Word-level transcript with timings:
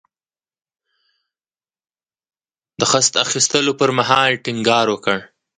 د 2.79 2.81
خصت 2.91 3.13
اخیستلو 3.25 3.71
پر 3.79 3.89
مهال 3.97 4.31
ټینګار 4.43 4.85
وکړ. 4.91 5.17